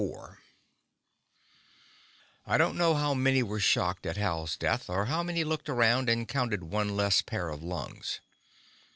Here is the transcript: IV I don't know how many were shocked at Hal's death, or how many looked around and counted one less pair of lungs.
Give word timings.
IV 0.01 0.15
I 2.47 2.57
don't 2.57 2.75
know 2.75 2.95
how 2.95 3.13
many 3.13 3.43
were 3.43 3.59
shocked 3.59 4.07
at 4.07 4.17
Hal's 4.17 4.57
death, 4.57 4.89
or 4.89 5.05
how 5.05 5.21
many 5.21 5.43
looked 5.43 5.69
around 5.69 6.09
and 6.09 6.27
counted 6.27 6.63
one 6.63 6.97
less 6.97 7.21
pair 7.21 7.49
of 7.49 7.61
lungs. 7.61 8.19